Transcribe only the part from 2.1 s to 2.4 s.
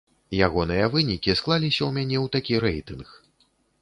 ў